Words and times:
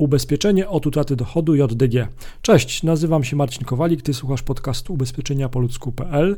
Ubezpieczenie 0.00 0.68
od 0.68 0.86
utraty 0.86 1.16
dochodu 1.16 1.54
JDG. 1.54 2.08
Cześć, 2.42 2.82
nazywam 2.82 3.24
się 3.24 3.36
Marcin 3.36 3.64
Kowalik, 3.64 4.02
ty 4.02 4.14
słuchasz 4.14 4.42
podcastu 4.42 4.94
ubezpieczenia 4.94 5.48
po 5.48 5.60
ludzku.pl. 5.60 6.36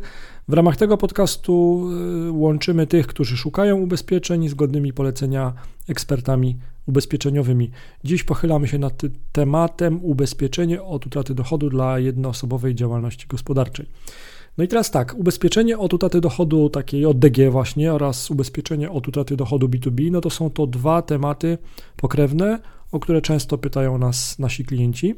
W 0.48 0.52
ramach 0.52 0.76
tego 0.76 0.96
podcastu 0.96 1.84
y, 2.28 2.32
łączymy 2.32 2.86
tych, 2.86 3.06
którzy 3.06 3.36
szukają 3.36 3.76
ubezpieczeń 3.80 4.48
zgodnymi 4.48 4.92
polecenia 4.92 5.52
ekspertami 5.88 6.56
ubezpieczeniowymi. 6.86 7.70
Dziś 8.04 8.24
pochylamy 8.24 8.68
się 8.68 8.78
nad 8.78 9.02
tematem 9.32 10.04
ubezpieczenie 10.04 10.82
od 10.82 11.06
utraty 11.06 11.34
dochodu 11.34 11.70
dla 11.70 11.98
jednoosobowej 11.98 12.74
działalności 12.74 13.26
gospodarczej. 13.26 13.86
No 14.58 14.64
i 14.64 14.68
teraz 14.68 14.90
tak, 14.90 15.14
ubezpieczenie 15.14 15.78
od 15.78 15.94
utraty 15.94 16.20
dochodu 16.20 16.70
takiej 16.70 17.06
ODG 17.06 17.50
właśnie 17.50 17.92
oraz 17.92 18.30
ubezpieczenie 18.30 18.90
od 18.90 19.08
utraty 19.08 19.36
dochodu 19.36 19.68
B2B, 19.68 20.10
no 20.10 20.20
to 20.20 20.30
są 20.30 20.50
to 20.50 20.66
dwa 20.66 21.02
tematy 21.02 21.58
pokrewne, 21.96 22.58
o 22.92 23.00
które 23.00 23.22
często 23.22 23.58
pytają 23.58 23.98
nas 23.98 24.38
nasi 24.38 24.64
klienci. 24.64 25.14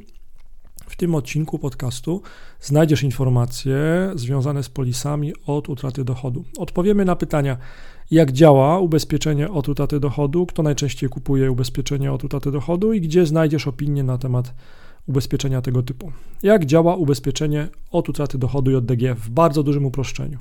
W 0.85 0.95
tym 0.95 1.15
odcinku 1.15 1.59
podcastu 1.59 2.21
znajdziesz 2.59 3.03
informacje 3.03 3.77
związane 4.15 4.63
z 4.63 4.69
polisami 4.69 5.33
od 5.45 5.69
utraty 5.69 6.03
dochodu. 6.03 6.43
Odpowiemy 6.57 7.05
na 7.05 7.15
pytania, 7.15 7.57
jak 8.11 8.31
działa 8.31 8.79
ubezpieczenie 8.79 9.49
od 9.51 9.69
utraty 9.69 9.99
dochodu, 9.99 10.45
kto 10.45 10.63
najczęściej 10.63 11.09
kupuje 11.09 11.51
ubezpieczenie 11.51 12.11
od 12.11 12.23
utraty 12.23 12.51
dochodu 12.51 12.93
i 12.93 13.01
gdzie 13.01 13.25
znajdziesz 13.25 13.67
opinię 13.67 14.03
na 14.03 14.17
temat 14.17 14.53
ubezpieczenia 15.07 15.61
tego 15.61 15.83
typu. 15.83 16.11
Jak 16.43 16.65
działa 16.65 16.95
ubezpieczenie 16.95 17.67
od 17.91 18.09
utraty 18.09 18.37
dochodu 18.37 18.71
JDG 18.71 19.15
w 19.15 19.29
bardzo 19.29 19.63
dużym 19.63 19.85
uproszczeniu. 19.85 20.39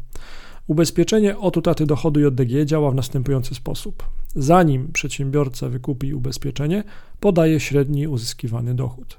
Ubezpieczenie 0.67 1.39
od 1.39 1.57
utraty 1.57 1.87
dochodu 1.87 2.21
JDG 2.21 2.65
działa 2.65 2.91
w 2.91 2.95
następujący 2.95 3.55
sposób. 3.55 4.03
Zanim 4.35 4.93
przedsiębiorca 4.93 5.69
wykupi 5.69 6.15
ubezpieczenie, 6.15 6.85
podaje 7.21 7.61
średni 7.61 8.09
uzyskiwany 8.09 8.75
dochód. 8.75 9.19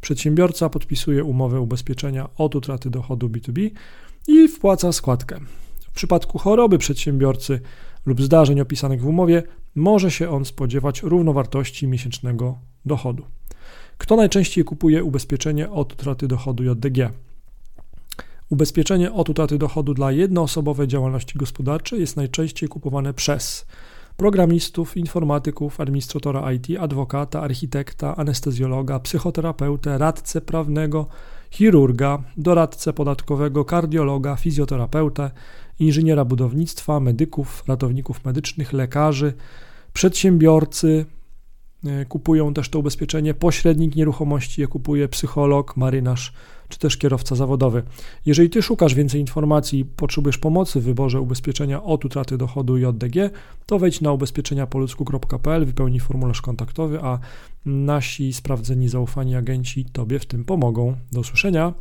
Przedsiębiorca 0.00 0.68
podpisuje 0.68 1.24
umowę 1.24 1.60
ubezpieczenia 1.60 2.28
od 2.36 2.54
utraty 2.54 2.90
dochodu 2.90 3.28
B2B 3.28 3.70
i 4.28 4.48
wpłaca 4.48 4.92
składkę. 4.92 5.40
W 5.80 5.92
przypadku 5.92 6.38
choroby 6.38 6.78
przedsiębiorcy 6.78 7.60
lub 8.06 8.22
zdarzeń 8.22 8.60
opisanych 8.60 9.02
w 9.02 9.06
umowie 9.06 9.42
może 9.74 10.10
się 10.10 10.30
on 10.30 10.44
spodziewać 10.44 11.02
równowartości 11.02 11.86
miesięcznego 11.86 12.58
dochodu. 12.84 13.24
Kto 13.98 14.16
najczęściej 14.16 14.64
kupuje 14.64 15.04
ubezpieczenie 15.04 15.70
od 15.70 15.92
utraty 15.92 16.28
dochodu 16.28 16.64
JDG? 16.64 17.10
Ubezpieczenie 18.48 19.12
od 19.12 19.28
utraty 19.28 19.58
dochodu 19.58 19.94
dla 19.94 20.12
jednoosobowej 20.12 20.88
działalności 20.88 21.38
gospodarczej 21.38 22.00
jest 22.00 22.16
najczęściej 22.16 22.68
kupowane 22.68 23.14
przez 23.14 23.66
programistów, 24.20 24.96
informatyków, 24.96 25.80
administratora 25.80 26.52
IT, 26.52 26.66
adwokata, 26.80 27.40
architekta, 27.42 28.16
anestezjologa, 28.16 29.00
psychoterapeutę, 29.00 29.98
radcę 29.98 30.40
prawnego, 30.40 31.06
chirurga, 31.50 32.22
doradcę 32.36 32.92
podatkowego, 32.92 33.64
kardiologa, 33.64 34.36
fizjoterapeutę, 34.36 35.30
inżyniera 35.78 36.24
budownictwa, 36.24 37.00
medyków, 37.00 37.64
ratowników 37.68 38.24
medycznych, 38.24 38.72
lekarzy, 38.72 39.32
przedsiębiorcy, 39.92 41.06
kupują 42.08 42.54
też 42.54 42.68
to 42.68 42.78
ubezpieczenie. 42.78 43.34
Pośrednik 43.34 43.96
nieruchomości 43.96 44.60
je 44.60 44.66
kupuje 44.66 45.08
psycholog, 45.08 45.76
marynarz 45.76 46.32
czy 46.70 46.78
też 46.78 46.96
kierowca 46.96 47.34
zawodowy. 47.34 47.82
Jeżeli 48.26 48.50
Ty 48.50 48.62
szukasz 48.62 48.94
więcej 48.94 49.20
informacji 49.20 49.80
i 49.80 49.84
potrzebujesz 49.84 50.38
pomocy 50.38 50.80
w 50.80 50.84
wyborze 50.84 51.20
ubezpieczenia 51.20 51.82
od 51.82 52.04
utraty 52.04 52.38
dochodu 52.38 52.78
i 52.78 52.82
JDG, 52.82 53.30
to 53.66 53.78
wejdź 53.78 54.00
na 54.00 54.12
ubezpieczeniapoludzku.pl, 54.12 55.66
wypełnij 55.66 56.00
formularz 56.00 56.40
kontaktowy, 56.40 57.00
a 57.02 57.18
nasi 57.66 58.32
sprawdzeni 58.32 58.88
zaufani 58.88 59.36
agenci 59.36 59.84
Tobie 59.84 60.18
w 60.18 60.26
tym 60.26 60.44
pomogą. 60.44 60.96
Do 61.12 61.20
usłyszenia. 61.20 61.74